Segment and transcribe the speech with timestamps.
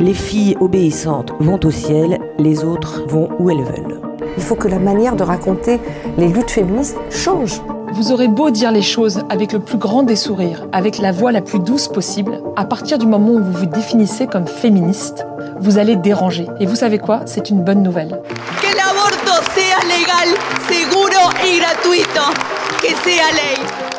[0.00, 4.00] Les filles obéissantes vont au ciel, les autres vont où elles veulent.
[4.36, 5.78] Il faut que la manière de raconter
[6.16, 7.60] les luttes féministes change.
[7.94, 11.30] Vous aurez beau dire les choses avec le plus grand des sourires, avec la voix
[11.30, 15.26] la plus douce possible, à partir du moment où vous vous définissez comme féministe,
[15.60, 16.46] vous allez déranger.
[16.58, 17.20] Et vous savez quoi?
[17.26, 18.20] C'est une bonne nouvelle.
[18.62, 20.38] Que l'avorto sea legal,
[20.68, 22.32] seguro y gratuito.
[22.80, 23.91] Que sea ley.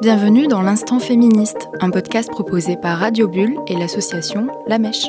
[0.00, 5.08] Bienvenue dans l'Instant Féministe, un podcast proposé par Radio Bulle et l'association La Mèche.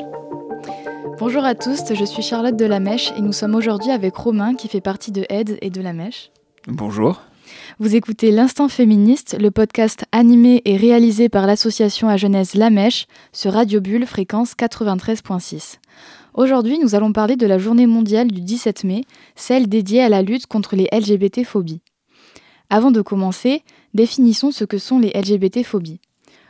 [1.18, 4.54] Bonjour à tous, je suis Charlotte de La Mèche et nous sommes aujourd'hui avec Romain
[4.54, 6.30] qui fait partie de Aide et de La Mèche.
[6.66, 7.22] Bonjour.
[7.78, 13.06] Vous écoutez L'Instant Féministe, le podcast animé et réalisé par l'association à Genèse La Mèche
[13.32, 15.78] sur Radio Bulle fréquence 93.6.
[16.34, 19.04] Aujourd'hui, nous allons parler de la journée mondiale du 17 mai,
[19.36, 21.80] celle dédiée à la lutte contre les LGBT-phobies.
[22.68, 23.62] Avant de commencer,
[23.94, 26.00] définissons ce que sont les LGBT-phobies.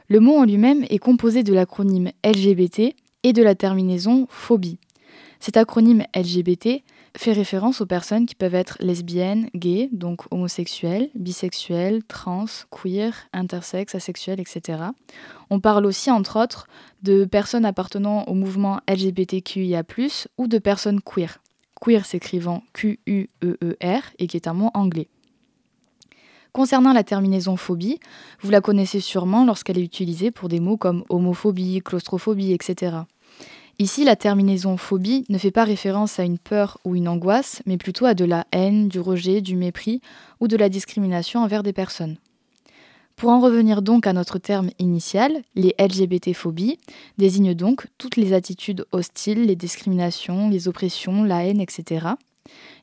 [0.09, 4.79] Le mot en lui-même est composé de l'acronyme LGBT et de la terminaison phobie.
[5.41, 6.83] Cet acronyme LGBT
[7.17, 13.95] fait référence aux personnes qui peuvent être lesbiennes, gays, donc homosexuelles, bisexuelles, trans, queer, intersexes,
[13.95, 14.79] asexuelles, etc.
[15.51, 16.69] On parle aussi, entre autres,
[17.03, 19.83] de personnes appartenant au mouvement LGBTQIA,
[20.39, 21.41] ou de personnes queer.
[21.81, 25.09] Queer s'écrivant Q-U-E-E-R et qui est un mot anglais.
[26.53, 27.99] Concernant la terminaison phobie,
[28.43, 32.97] vous la connaissez sûrement lorsqu'elle est utilisée pour des mots comme homophobie, claustrophobie, etc.
[33.79, 37.79] Ici, la terminaison phobie ne fait pas référence à une peur ou une angoisse, mais
[37.79, 40.03] plutôt à de la haine, du rejet, du mépris
[40.41, 42.19] ou de la discrimination envers des personnes.
[43.17, 46.79] Pour en revenir donc à notre terme initial, les LGBT-phobies
[47.17, 52.09] désignent donc toutes les attitudes hostiles, les discriminations, les oppressions, la haine, etc.,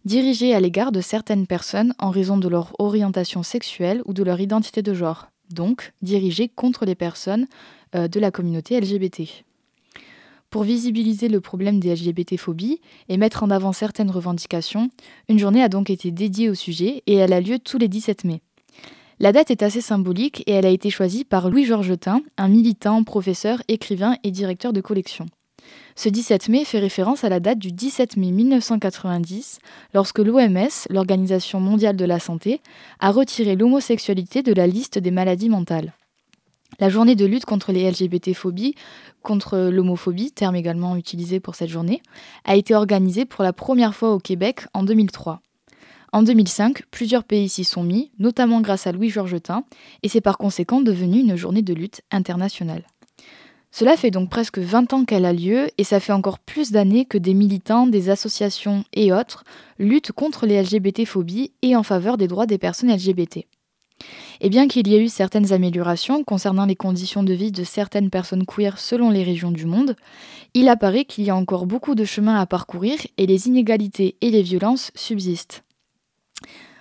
[0.05, 4.39] dirigées à l'égard de certaines personnes en raison de leur orientation sexuelle ou de leur
[4.39, 7.47] identité de genre, donc dirigées contre les personnes
[7.95, 9.43] euh, de la communauté LGBT.
[10.49, 14.89] Pour visibiliser le problème des LGBT-phobies et mettre en avant certaines revendications,
[15.27, 18.23] une journée a donc été dédiée au sujet et elle a lieu tous les 17
[18.23, 18.41] mai.
[19.19, 23.03] La date est assez symbolique et elle a été choisie par Louis Georgetin, un militant,
[23.03, 25.27] professeur, écrivain et directeur de collection.
[25.95, 29.59] Ce 17 mai fait référence à la date du 17 mai 1990,
[29.93, 32.61] lorsque l'OMS, l'Organisation mondiale de la santé,
[32.99, 35.93] a retiré l'homosexualité de la liste des maladies mentales.
[36.79, 38.75] La journée de lutte contre les LGBT-phobies,
[39.21, 42.01] contre l'homophobie, terme également utilisé pour cette journée,
[42.45, 45.41] a été organisée pour la première fois au Québec en 2003.
[46.11, 49.63] En 2005, plusieurs pays s'y sont mis, notamment grâce à Louis Georgetin,
[50.01, 52.83] et c'est par conséquent devenu une journée de lutte internationale.
[53.71, 57.05] Cela fait donc presque 20 ans qu'elle a lieu et ça fait encore plus d'années
[57.05, 59.43] que des militants, des associations et autres
[59.77, 63.45] luttent contre les LGBT-phobies et en faveur des droits des personnes LGBT.
[64.41, 68.09] Et bien qu'il y ait eu certaines améliorations concernant les conditions de vie de certaines
[68.09, 69.95] personnes queer selon les régions du monde,
[70.53, 74.31] il apparaît qu'il y a encore beaucoup de chemin à parcourir et les inégalités et
[74.31, 75.63] les violences subsistent.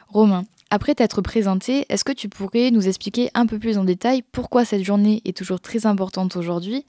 [0.09, 4.23] Romain, après t'être présenté, est-ce que tu pourrais nous expliquer un peu plus en détail
[4.33, 6.85] pourquoi cette journée est toujours très importante aujourd'hui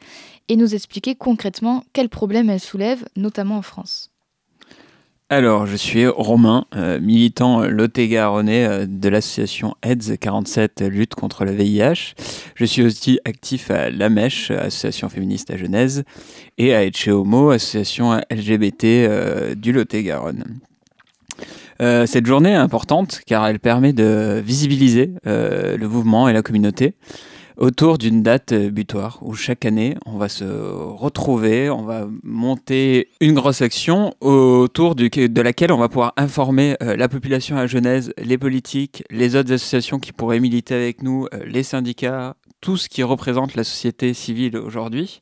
[0.50, 4.12] et nous expliquer concrètement quels problèmes elle soulève, notamment en France?
[5.32, 11.52] Alors, je suis Romain, euh, militant lot-et-garonnais euh, de l'association AIDS 47 Lutte contre le
[11.52, 12.16] VIH.
[12.56, 16.04] Je suis aussi actif à La Mèche, association féministe à Genèse,
[16.58, 20.62] et à Etche Homo, association LGBT euh, du Lot-et-Garonne.
[21.80, 26.96] Cette journée est importante car elle permet de visibiliser le mouvement et la communauté
[27.60, 33.10] autour d'une date euh, butoir où chaque année on va se retrouver, on va monter
[33.20, 38.14] une grosse action autour de laquelle on va pouvoir informer euh, la population à Genèse,
[38.18, 42.90] les politiques, les autres associations qui pourraient militer avec nous, euh, les syndicats, tout ce
[42.90, 45.22] qui représente la société civile aujourd'hui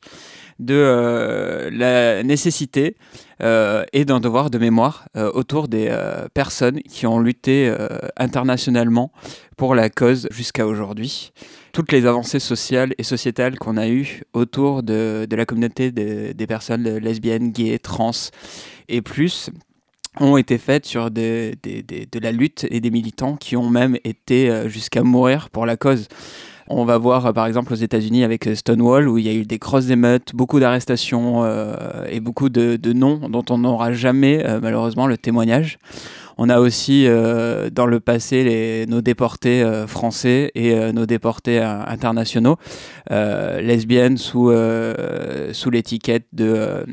[0.58, 2.96] de la nécessité
[3.40, 5.96] et d'un devoir de mémoire autour des
[6.34, 7.72] personnes qui ont lutté
[8.16, 9.12] internationalement
[9.56, 11.32] pour la cause jusqu'à aujourd'hui
[11.72, 16.96] toutes les avancées sociales et sociétales qu'on a eues autour de, la communauté des personnes
[16.98, 18.10] lesbiennes, gays, trans
[18.88, 19.50] et plus
[20.20, 21.52] ont été faites sur de
[22.20, 26.08] la lutte et des militants qui ont même été euh, jusqu'à mourir pour la cause.
[26.68, 29.34] On va voir euh, par exemple aux États-Unis avec euh, Stonewall où il y a
[29.34, 31.44] eu des grosses émeutes, beaucoup d'arrestations
[32.08, 35.78] et beaucoup de, noms dont on n'aura jamais malheureusement le témoignage.
[36.40, 41.04] On a aussi euh, dans le passé les, nos déportés euh, français et euh, nos
[41.04, 42.56] déportés internationaux,
[43.10, 44.52] lesbiennes sous,
[45.52, 46.86] sous l'étiquette de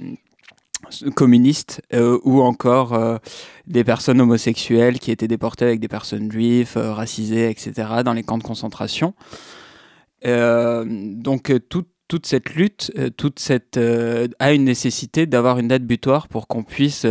[1.16, 1.82] communistes
[2.24, 3.20] ou encore
[3.68, 7.74] des personnes homosexuelles qui étaient déportées avec des personnes juives, racisées, etc.,
[8.04, 9.14] dans les camps de concentration.
[10.26, 13.80] Donc tout, toute cette lutte, toute cette
[14.40, 17.06] a une nécessité d'avoir une date butoir pour qu'on puisse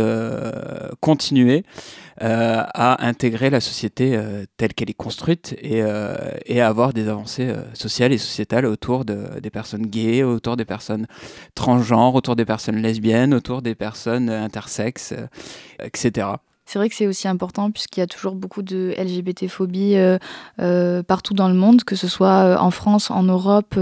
[1.01, 1.63] continuer
[2.19, 4.17] à intégrer la société
[4.57, 5.81] telle qu'elle est construite et,
[6.45, 11.07] et avoir des avancées sociales et sociétales autour de, des personnes gays, autour des personnes
[11.55, 15.13] transgenres, autour des personnes lesbiennes, autour des personnes intersexes,
[15.79, 16.27] etc.
[16.65, 20.17] C'est vrai que c'est aussi important puisqu'il y a toujours beaucoup de LGBT-phobie euh,
[20.59, 23.77] euh, partout dans le monde, que ce soit euh, en France, en Europe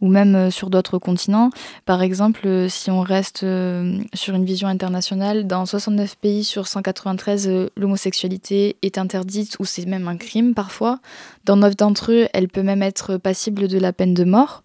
[0.00, 1.50] ou même sur d'autres continents.
[1.84, 3.44] Par exemple, si on reste
[4.14, 10.08] sur une vision internationale, dans 69 pays sur 193, l'homosexualité est interdite ou c'est même
[10.08, 11.00] un crime parfois.
[11.44, 14.62] Dans 9 d'entre eux, elle peut même être passible de la peine de mort.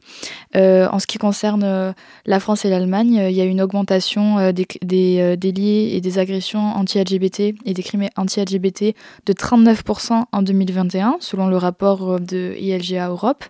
[0.55, 1.93] en ce qui concerne
[2.25, 6.73] la France et l'Allemagne, il y a une augmentation des, des délits et des agressions
[6.75, 13.09] anti-LGBT et des crimes anti-LGBT de 39% en 2021, selon le rapport euh, de ILGA
[13.09, 13.45] Europe.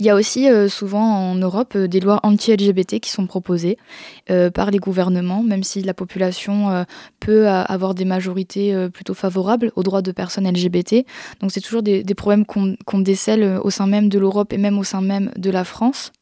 [0.00, 3.78] Il y a aussi euh, souvent en Europe euh, des lois anti-LGBT qui sont proposées
[4.54, 6.86] par les gouvernements, même si la population
[7.18, 11.04] peut avoir des majorités plutôt favorables aux droits de personnes LGBT.
[11.40, 14.84] Donc c'est toujours des, problèmes qu'on décèle au sein même de l'Europe et même au
[14.84, 16.12] sein même de la France.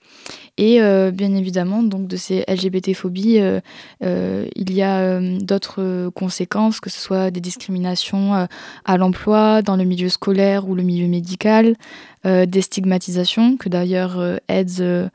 [0.59, 3.61] Et euh, bien évidemment, donc de ces LGBT-phobies, euh,
[4.03, 8.49] euh, il y a d'autres conséquences, que ce soit des discriminations
[8.85, 11.77] à l'emploi, dans le milieu scolaire ou le milieu médical,
[12.25, 15.11] des stigmatisations, que d'ailleurs AIDS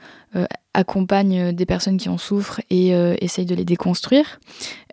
[0.74, 2.92] accompagne des personnes qui en souffrent et
[3.22, 4.40] essaye de les déconstruire.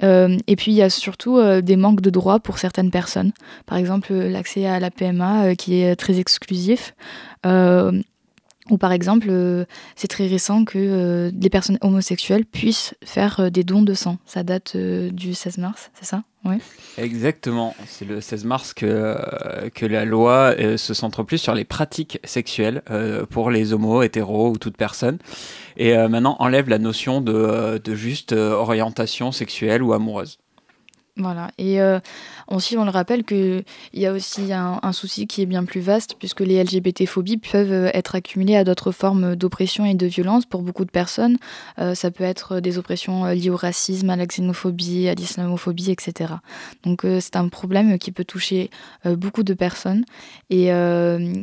[0.03, 3.33] et puis il y a surtout des manques de droits pour certaines personnes.
[3.67, 6.95] Par exemple, l'accès à la PMA qui est très exclusif.
[8.71, 9.65] Ou par exemple, euh,
[9.97, 14.19] c'est très récent que euh, les personnes homosexuelles puissent faire euh, des dons de sang.
[14.27, 16.23] Ça date du 16 mars, c'est ça?
[16.45, 16.57] Oui.
[16.97, 17.75] Exactement.
[17.87, 22.83] C'est le 16 mars que, que la loi se centre plus sur les pratiques sexuelles
[23.29, 25.19] pour les homos, hétéros ou toute personne.
[25.77, 30.39] Et maintenant enlève la notion de juste orientation sexuelle ou amoureuse.
[31.21, 31.51] Voilà.
[31.59, 32.01] Et euh,
[32.49, 36.17] aussi, on le rappelle qu'il y a aussi un, souci qui est bien plus vaste,
[36.19, 40.63] puisque les LGBT-phobies peuvent euh, être accumulées à d'autres formes d'oppression et de violence pour
[40.63, 41.37] beaucoup de personnes.
[41.79, 46.35] Euh, ça peut être des oppressions liées au racisme, à la xénophobie, à l'islamophobie, etc.
[46.85, 48.71] Donc, c'est un problème qui peut toucher
[49.05, 50.05] beaucoup de personnes
[50.49, 50.71] et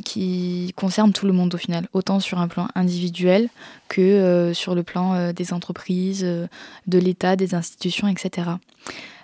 [0.04, 3.50] qui concerne tout le monde au final, autant sur un plan individuel
[3.90, 8.48] que sur le plan des entreprises, de l'État, des institutions, etc.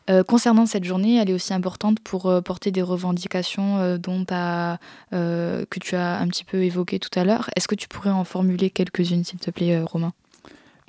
[0.10, 4.26] Euh, concernant cette journée, elle est aussi importante pour euh, porter des revendications euh, dont
[4.26, 7.50] que tu as un petit peu évoquées tout à l'heure.
[7.56, 10.14] Est-ce que tu pourrais en formuler quelques-unes, s'il te plaît, Romain?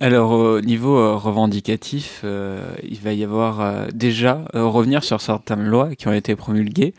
[0.00, 6.12] Alors au niveau revendicatif, il va y avoir déjà revenir sur certaines lois qui ont
[6.12, 6.94] été promulguées.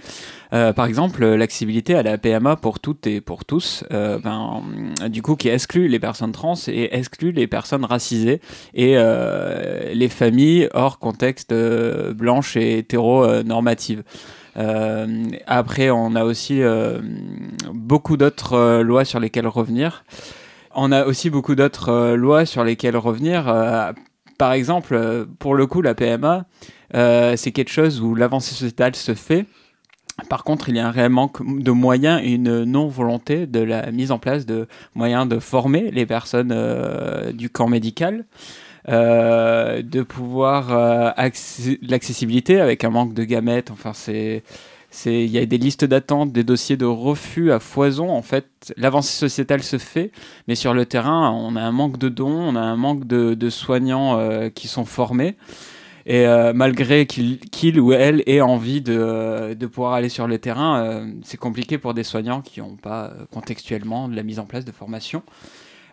[0.52, 4.62] par exemple, l'accessibilité à la PMA pour toutes et pour tous, ben,
[5.08, 8.40] du coup qui exclut les personnes trans et exclut les personnes racisées
[8.74, 14.04] et les familles hors contexte blanche et hétéronormative.
[14.58, 16.62] Euh, après, on a aussi
[17.74, 20.04] beaucoup d'autres lois sur lesquelles revenir.
[20.78, 23.48] On a aussi beaucoup d'autres euh, lois sur lesquelles revenir.
[23.48, 23.94] Euh,
[24.38, 26.46] par exemple, euh, pour le coup, la PMA,
[26.94, 29.46] c'est quelque chose où l'avancée sociétale se fait.
[30.30, 33.92] Par contre, il y a un réel manque de moyens et une non-volonté de la
[33.92, 36.54] mise en place de moyens de former les personnes
[37.34, 38.24] du camp médical,
[38.88, 43.72] de pouvoir l'accessibilité avec un manque de gamètes.
[43.72, 44.44] Enfin, c'est
[45.06, 48.10] il y a des listes d'attente, des dossiers de refus à foison.
[48.10, 50.12] En fait, l'avancée sociétale se fait,
[50.48, 53.50] mais sur le terrain, on a un manque de dons, on a un manque de,
[53.50, 55.36] soignants euh, qui sont formés.
[56.08, 61.12] Et euh, malgré qu'il ou elle ait envie de, pouvoir aller sur le terrain, euh,
[61.24, 64.72] c'est compliqué pour des soignants qui n'ont pas contextuellement de la mise en place de
[64.72, 65.24] formation.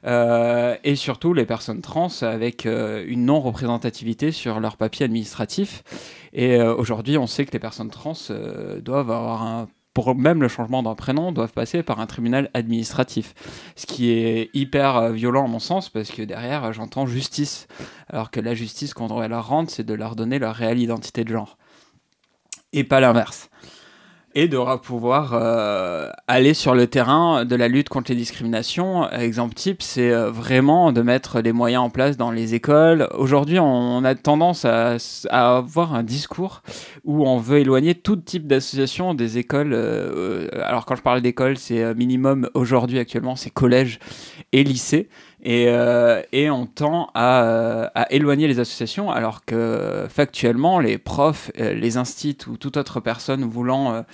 [0.05, 5.85] Euh, et surtout les personnes trans avec euh, une non-représentativité sur leur papier administratif.
[6.33, 8.15] Et euh, aujourd'hui, on sait que les personnes trans
[8.81, 13.35] doivent avoir un pour même le changement d'un prénom, doivent passer par un tribunal administratif.
[13.77, 17.69] Ce qui est hyper violent à mon sens, parce que derrière, j'entends justice.
[18.09, 20.81] Alors que la justice, quand on va leur rendre, c'est de leur donner leur réelle
[20.81, 21.59] identité de genre.
[22.73, 23.51] Et pas l'inverse
[24.35, 29.09] et de pouvoir euh, aller sur le terrain de la lutte contre les discriminations.
[29.11, 33.09] Exemple type, c'est euh, vraiment de mettre les moyens en place dans les écoles.
[33.15, 34.97] Aujourd'hui, on a tendance à,
[35.31, 36.63] avoir un discours
[37.05, 39.73] où on veut éloigner tout type d'association des écoles.
[39.75, 43.99] Euh, alors quand je parle d'école, c'est minimum aujourd'hui actuellement, c'est collège
[44.53, 45.09] et lycée.
[45.45, 50.99] Et, euh, et on tend à, euh, à éloigner les associations, alors que factuellement, les
[50.99, 54.05] profs, euh, les instituts ou toute autre personne voulant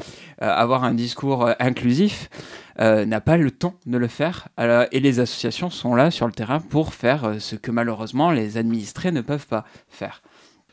[0.41, 2.31] avoir un discours inclusif
[2.79, 4.49] n'a pas le temps de le faire.
[4.93, 9.13] Et les associations sont là sur le terrain pour faire ce que malheureusement les administrés
[9.13, 10.23] ne peuvent pas faire.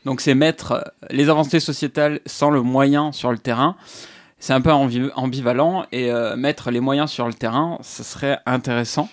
[0.04, 3.76] Donc c'est mettre les avancées sociétales sans le moyen sur le terrain.
[4.38, 9.08] C'est un peu ambi- ambivalent et mettre les moyens sur le terrain, ce serait intéressant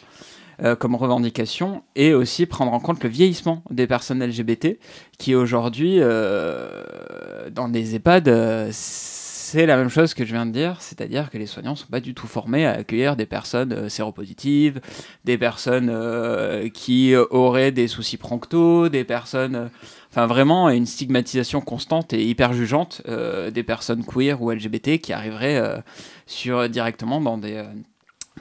[0.62, 4.78] euh, comme revendication et aussi prendre en compte le vieillissement des personnes LGBT
[5.18, 10.52] qui aujourd'hui euh, dans les EHPAD euh, c'est la même chose que je viens de
[10.52, 14.82] dire, c'est-à-dire que les soignants sont pas du tout formés à accueillir des personnes séropositives,
[15.26, 19.70] des personnes qui auraient des soucis pronctaux, des personnes
[20.10, 23.04] Enfin, vraiment, une stigmatisation constante et hyper jugeante
[23.52, 25.84] des personnes queer ou LGBT qui arriveraient
[26.26, 27.64] sur, directement dans des,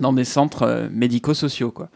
[0.01, 1.73] dans des centres médico-sociaux.
[1.73, 1.91] Quoi.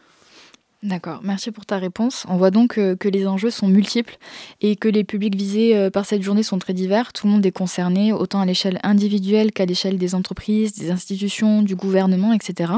[0.86, 2.24] D'accord, merci pour ta réponse.
[2.28, 4.18] On voit donc euh, que les enjeux sont multiples
[4.60, 7.12] et que les publics visés euh, par cette journée sont très divers.
[7.12, 11.62] Tout le monde est concerné, autant à l'échelle individuelle qu'à l'échelle des entreprises, des institutions,
[11.62, 12.74] du gouvernement, etc.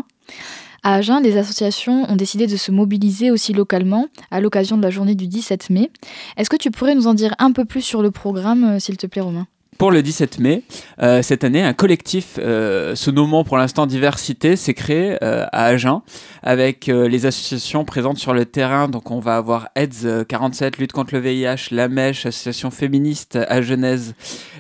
[0.83, 4.91] À Agen, les associations ont décidé de se mobiliser aussi localement à l'occasion de la
[4.91, 5.91] journée du 17 mai.
[6.38, 8.97] Est-ce que tu pourrais nous en dire un peu plus sur le programme, euh, s'il
[8.97, 9.47] te plaît, Romain?
[9.79, 10.65] Pour le 17 mai,
[11.01, 15.67] euh, cette année, un collectif euh, se nommant pour l'instant Diversité s'est créé euh, à
[15.67, 16.03] Agen
[16.43, 18.89] avec euh, les associations présentes sur le terrain.
[18.89, 23.39] Donc on va avoir AIDS euh, 47, lutte contre le VIH, La Mèche, association féministe
[23.49, 24.15] à Genèse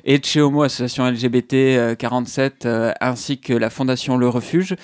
[0.04, 0.20] et
[0.64, 4.76] association LGBT euh, 47, euh, ainsi que la fondation Le Refuge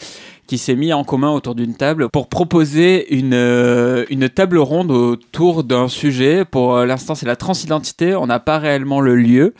[0.47, 5.89] qui s'est mis en commun autour d'une table pour proposer une, table ronde autour d'un
[5.89, 6.45] sujet.
[6.45, 8.15] Pour l'instant, c'est la transidentité.
[8.15, 9.55] On n'a pas réellement le lieu.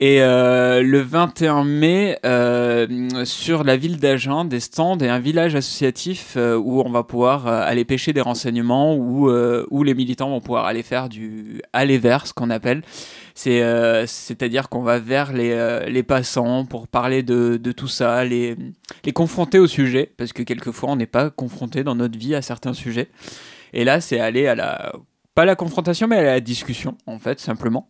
[0.00, 5.56] Et euh, le 21 mai, euh, sur la ville d'Agen, des stands et un village
[5.56, 10.40] associatif euh, où on va pouvoir aller pêcher des renseignements, où, où les militants vont
[10.40, 12.82] pouvoir aller faire du aller vers, ce qu'on appelle.
[13.34, 13.60] C'est,
[14.06, 18.56] c'est-à-dire qu'on va vers les, les passants pour parler de, de tout ça, les,
[19.04, 22.42] les confronter au sujet, parce que quelquefois on n'est pas confronté dans notre vie à
[22.42, 23.08] certains sujets.
[23.72, 24.92] Et là, c'est aller à la,
[25.34, 27.88] pas la confrontation, mais à la discussion, en fait, simplement,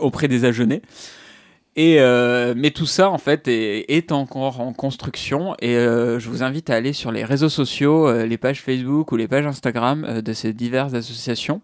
[0.00, 0.82] auprès des agenais.
[1.76, 6.42] Et euh, mais tout ça en fait est, encore en construction et euh, je vous
[6.42, 10.20] invite à aller sur les réseaux sociaux, euh, les pages Facebook ou les pages Instagram
[10.20, 11.60] de ces diverses associations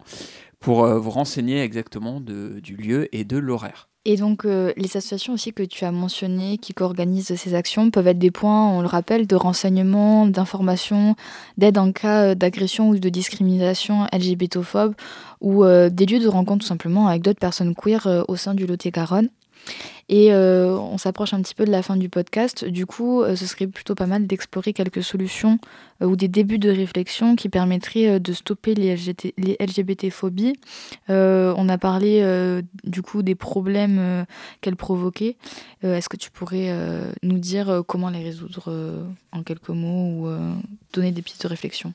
[0.60, 3.88] pour vous renseigner exactement du lieu et de l'horaire.
[4.08, 8.06] Et donc, euh, les associations aussi que tu as mentionnées, qui co-organisent ces actions, peuvent
[8.06, 11.16] être des points, on le rappelle, de renseignement, d'information,
[11.58, 14.94] d'aide en cas euh, d'agression ou de discrimination LGBTophobe,
[15.40, 18.64] ou euh, des lieux de rencontre tout simplement avec d'autres personnes queer au sein du
[18.64, 19.28] Lot-et-Garonne.
[20.08, 22.64] Et euh, on s'approche un petit peu de la fin du podcast.
[22.64, 25.58] Du coup, euh, ce serait plutôt pas mal d'explorer quelques solutions
[26.00, 30.54] euh, ou des débuts de réflexion qui permettraient de stopper les, LGBT-phobies.
[31.08, 34.26] On a parlé du coup des problèmes
[34.60, 35.36] qu'elles provoquaient.
[35.82, 36.72] Est-ce que tu pourrais
[37.22, 40.28] nous dire comment les résoudre en quelques mots ou
[40.92, 41.92] donner des pistes de réflexion?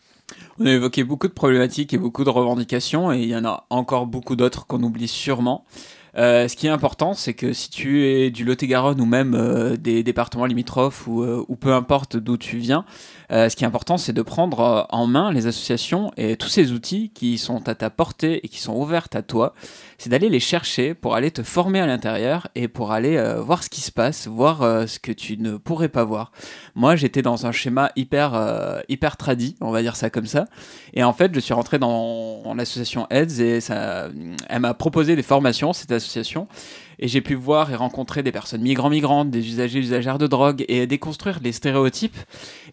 [0.60, 3.65] On a évoqué beaucoup de problématiques et beaucoup de revendications, et il y en a
[3.70, 5.65] encore beaucoup d'autres qu'on oublie sûrement.
[6.18, 9.77] Euh, ce qui est important, c'est que si tu es du Lot-et-Garonne ou même euh,
[9.77, 12.86] des départements limitrophes ou, euh, ou peu importe d'où tu viens,
[13.31, 16.50] euh, ce qui est important, c'est de prendre euh, en main les associations et tous
[16.50, 19.53] ces outils qui sont à ta portée et qui sont ouverts à toi.
[19.97, 23.63] C'est d'aller les chercher pour aller te former à l'intérieur et pour aller euh, voir
[23.63, 26.31] ce qui se passe, voir ce que tu ne pourrais pas voir.
[26.75, 30.45] Moi, j'étais dans un schéma hyper, hyper tradi, on va dire ça comme ça.
[30.93, 33.59] Et en fait, je suis rentré dans l'association AIDS et
[34.50, 36.47] elle m'a proposé des formations, cette association.
[37.01, 40.86] Et j'ai pu voir et rencontrer des personnes migrants-migrantes, des usagers, usagères de drogue et
[40.86, 42.15] déconstruire les stéréotypes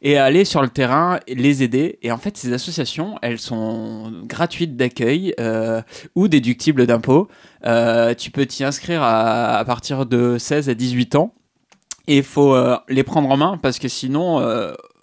[0.02, 1.98] et aller sur le terrain, les aider.
[2.02, 5.80] Et en fait, ces associations, elles sont gratuites d'accueil euh,
[6.14, 7.28] ou déductibles d'impôts.
[7.64, 11.32] Euh, tu peux t'y inscrire à, partir de 16 à 18 ans.
[12.06, 14.40] Et il faut euh, les prendre en main parce que sinon,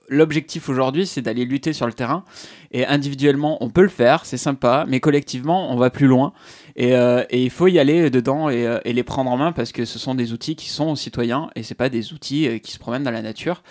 [0.10, 2.24] l'objectif aujourd'hui, c'est d'aller lutter sur le terrain.
[2.72, 6.34] Et individuellement, on peut le faire, c'est sympa, mais collectivement, on va plus loin.
[6.76, 9.72] Et, euh, il faut y aller dedans et, euh, et les prendre en main parce
[9.72, 12.72] que ce sont des outils qui sont citoyens et c'est pas des outils euh, qui
[12.72, 13.64] se promènent dans la nature.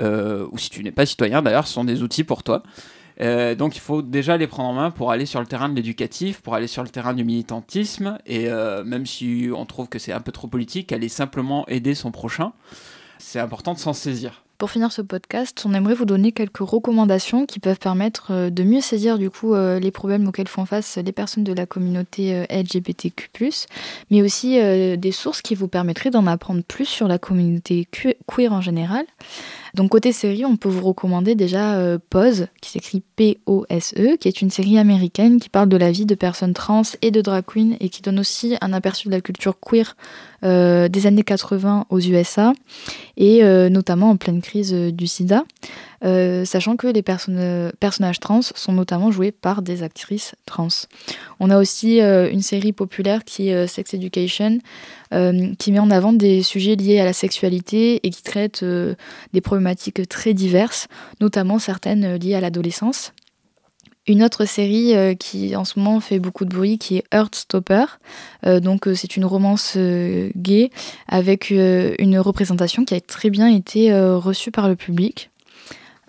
[0.00, 2.62] Ou si tu n'es pas citoyen, d'ailleurs, ce sont des outils pour toi.
[3.20, 6.40] Donc il faut déjà les prendre en main pour aller sur le terrain de l'éducatif,
[6.40, 8.48] pour aller sur le terrain du militantisme, et
[8.84, 12.52] même si on trouve que c'est un peu trop politique, aller simplement aider son prochain,
[13.18, 14.42] c'est important de s'en saisir.
[14.62, 18.62] Pour finir ce podcast, on aimerait vous donner quelques recommandations qui peuvent permettre euh, de
[18.62, 22.36] mieux saisir du coup euh, les problèmes auxquels font face les personnes de la communauté
[22.36, 23.28] euh, LGBTQ+,
[24.12, 28.52] mais aussi des sources qui vous permettraient d'en apprendre plus sur la communauté que- queer
[28.52, 29.04] en général.
[29.74, 34.42] Donc côté série, on peut vous recommander déjà euh, Pose, qui s'écrit P-O-S-E, qui est
[34.42, 37.76] une série américaine qui parle de la vie de personnes trans et de drag queens
[37.80, 39.96] et qui donne aussi un aperçu de la culture queer
[40.44, 42.52] euh, des années 80 aux USA
[43.16, 45.44] et euh, notamment en pleine crise du sida.
[46.04, 50.68] Euh, sachant que les personnages trans sont notamment joués par des actrices trans.
[51.38, 54.58] On a aussi euh, une série populaire qui est euh, Sex Education,
[55.58, 60.08] qui met en avant des sujets liés à la sexualité et qui traite des problématiques
[60.08, 60.88] très diverses,
[61.20, 63.12] notamment certaines liées à l'adolescence.
[64.06, 67.84] Une autre série qui en ce moment fait beaucoup de bruit, qui est Heartstopper.
[68.62, 70.70] donc c'est une romance gay
[71.08, 75.30] avec une représentation qui a très bien été reçue par le public.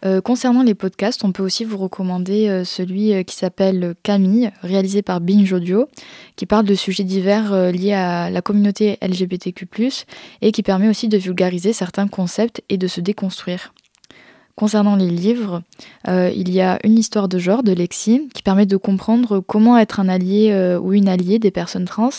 [0.05, 4.51] Euh, concernant les podcasts, on peut aussi vous recommander euh, celui euh, qui s'appelle Camille,
[4.61, 5.87] réalisé par Binge Audio,
[6.35, 9.69] qui parle de sujets divers liés à la communauté LGBTQ,
[10.41, 13.73] et qui permet aussi de vulgariser certains concepts et de se déconstruire.
[14.55, 15.63] Concernant les livres,
[16.07, 19.79] euh, il y a une histoire de genre de Lexi qui permet de comprendre comment
[19.79, 22.11] être un allié euh, ou une alliée des personnes trans,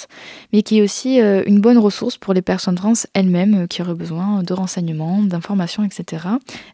[0.53, 3.95] mais qui est aussi euh, une bonne ressource pour les personnes trans elles-mêmes qui auraient
[3.95, 6.26] besoin de renseignements, d'informations, etc.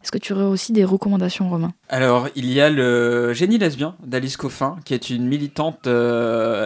[0.03, 1.73] Est-ce que tu aurais aussi des recommandations, Romain?
[1.89, 5.87] Alors, il y a le Génie lesbien d'Alice Coffin, qui est une militante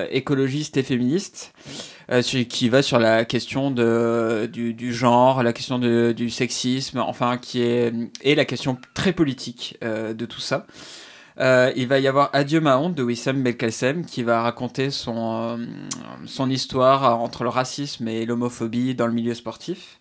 [0.09, 1.51] écologiste et féministe.
[2.11, 6.99] Euh, qui va sur la question de, du, du genre, la question de, du sexisme,
[6.99, 10.67] enfin, qui est, et la question très politique euh, de tout ça.
[11.39, 15.57] Euh, il va y avoir Adieu ma honte de Wissam Belkacem qui va raconter son,
[15.57, 15.65] euh,
[16.25, 19.99] son histoire entre le racisme et l'homophobie dans le milieu sportif.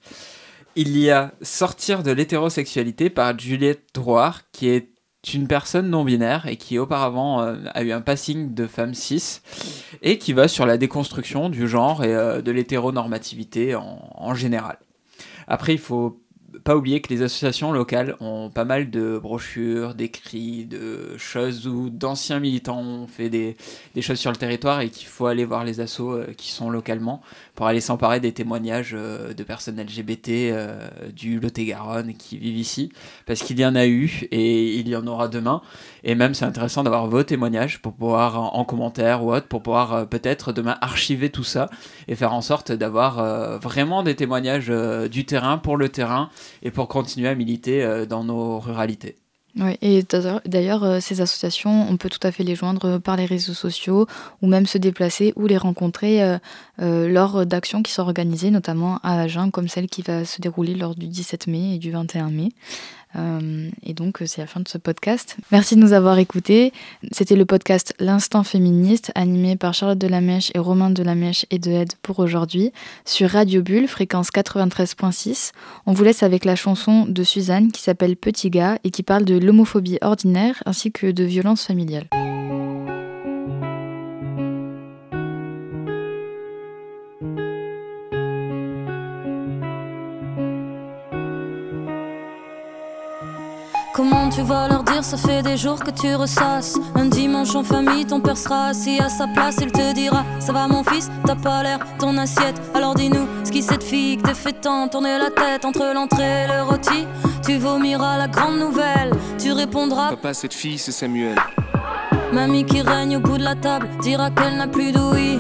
[0.77, 4.94] Il y a Sortir de l'hétérosexualité par Juliette Drouard qui est
[5.33, 9.41] une personne non binaire et qui auparavant euh, a eu un passing de femme cis
[10.03, 14.79] et qui va sur la déconstruction du genre et euh, de l'hétéronormativité en, en, général.
[15.49, 16.21] Après, il faut
[16.63, 21.91] pas oublier que les associations locales ont pas mal de brochures, d'écrits, de choses où
[21.91, 23.57] d'anciens militants ont fait des,
[23.95, 26.71] des, choses sur le territoire et qu'il faut aller voir les assos euh, qui sont
[26.71, 27.21] localement
[27.55, 32.93] pour aller s'emparer des témoignages euh, de personnes LGBT euh, du Lot-et-Garonne qui vivent ici,
[33.27, 35.63] parce qu'il y en a eu et il y en aura demain.
[36.05, 40.07] Et même, c'est intéressant d'avoir vos témoignages pour pouvoir, en commentaire ou autre, pour pouvoir
[40.09, 41.71] peut-être demain archiver tout ça
[42.09, 44.71] et faire en sorte d'avoir vraiment des témoignages
[45.11, 46.29] du terrain pour le terrain
[46.63, 49.17] et pour continuer à militer dans nos ruralités.
[49.57, 50.05] Oui, et
[50.47, 54.07] d'ailleurs, euh, ces associations, on peut tout à fait les joindre par les réseaux sociaux
[54.43, 56.39] ou même se déplacer ou les rencontrer euh,
[56.83, 60.75] euh, lors d'actions qui sont organisées, notamment à Agen, comme celle qui va se dérouler
[60.75, 62.49] lors du 17 mai et du 21 mai.
[63.17, 65.37] Euh, et donc, c'est la fin de ce podcast.
[65.53, 66.73] Merci de nous avoir écoutés.
[67.13, 71.93] C'était le podcast L'Instant Féministe, animé par Charlotte Delamèche et Romain Delamèche et de Aide
[72.03, 72.73] pour aujourd'hui,
[73.05, 75.53] sur Radio Bulle, fréquence 93.6.
[75.87, 79.25] On vous laisse avec la chanson de Suzanne qui s'appelle Petit gars et qui parle
[79.25, 82.09] de l'homophobie ordinaire ainsi que de violences familiales.
[93.95, 96.77] Comment tu vas leur dire, ça fait des jours que tu ressasses.
[96.97, 99.59] Un dimanche en famille, ton père sera assis à sa place.
[99.63, 102.61] Il te dira Ça va, mon fils, t'as pas l'air ton assiette.
[102.75, 106.43] Alors dis-nous, ce qui cette fille que te fait tant tourner la tête entre l'entrée
[106.43, 107.07] et le rôti.
[107.47, 111.37] Tu vomiras la grande nouvelle, tu répondras Papa, cette fille, c'est Samuel.
[112.33, 115.39] Mamie qui règne au bout de la table dira qu'elle n'a plus d'ouïe,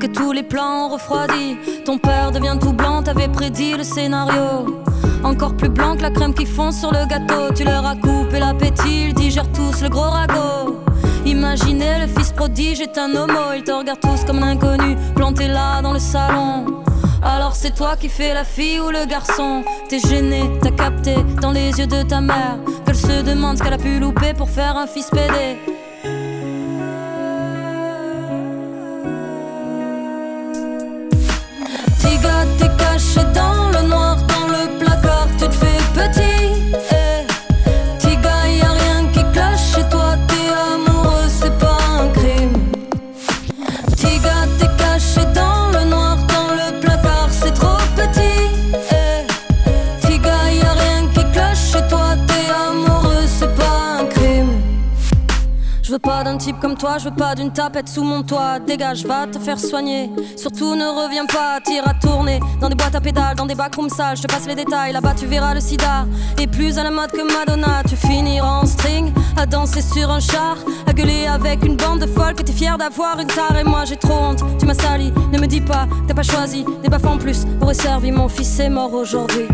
[0.00, 1.56] que tous les plans ont refroidi.
[1.84, 4.82] Ton père devient tout blanc, t'avais prédit le scénario.
[5.26, 7.52] Encore plus blanc que la crème qui fond sur le gâteau.
[7.52, 10.78] Tu leur as coupé l'appétit, ils digèrent tous le gros ragot.
[11.24, 15.48] Imaginez le fils prodige est un homo, ils te regardent tous comme un inconnu, planté
[15.48, 16.64] là dans le salon.
[17.24, 21.50] Alors c'est toi qui fais la fille ou le garçon T'es gêné, t'as capté dans
[21.50, 24.76] les yeux de ta mère Qu'elle se demande ce qu'elle a pu louper pour faire
[24.76, 25.58] un fils pédé
[55.86, 58.58] Je veux pas d'un type comme toi, je veux pas d'une tapette sous mon toit.
[58.58, 60.10] Dégage, va te faire soigner.
[60.36, 62.40] Surtout ne reviens pas, tire à tourner.
[62.60, 64.92] Dans des boîtes à pédales, dans des backrooms sales, je te passe les détails.
[64.92, 66.04] Là-bas, tu verras le sida.
[66.40, 69.12] Et plus à la mode que Madonna, tu finiras en string.
[69.36, 70.56] À danser sur un char,
[70.88, 73.56] à gueuler avec une bande de folles que t'es fier d'avoir une tare.
[73.56, 75.12] Et moi, j'ai trop honte, tu m'as sali.
[75.32, 76.64] Ne me dis pas, t'as pas choisi.
[76.82, 79.46] Des baffes en plus aurait servi, mon fils est mort aujourd'hui.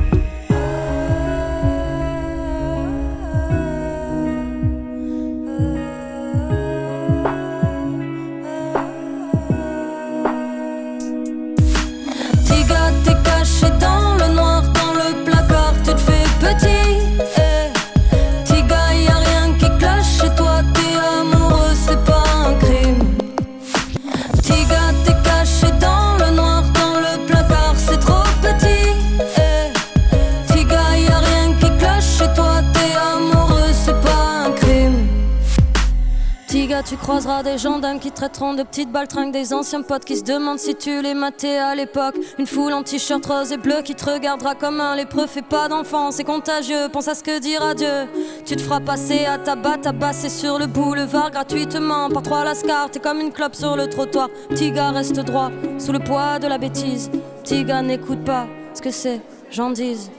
[37.45, 41.03] Des gendarmes qui traiteront de petites baltringues, des anciens potes qui se demandent si tu
[41.03, 42.17] les matais à l'époque.
[42.39, 45.29] Une foule en t-shirt rose et bleu qui te regardera comme un lépreux.
[45.29, 48.09] Fais pas d'enfant, c'est contagieux, pense à ce que dira Dieu.
[48.45, 52.91] Tu te feras passer à tabac, tabasser sur le boulevard gratuitement par trois lascars.
[52.91, 54.29] T'es comme une clope sur le trottoir.
[54.49, 57.09] Petit gars, reste droit, sous le poids de la bêtise.
[57.45, 60.11] Petit gars, n'écoute pas ce que c'est, j'en dise.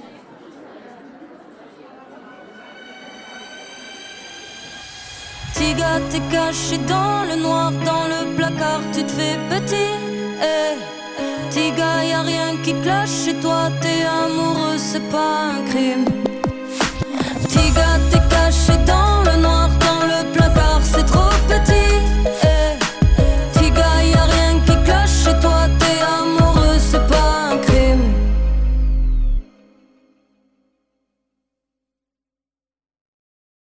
[5.73, 9.93] dégâts, t'es caché dans le noir, dans le placard, tu te fais petit.
[10.41, 10.75] Eh,
[11.49, 16.05] petit gars, y a rien qui clash chez toi, t'es amoureux, c'est pas un crime.
[17.43, 21.22] Petit gars, t'es caché dans le noir, dans le placard, c'est trop.